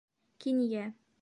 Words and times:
Кинйә. 0.45 0.89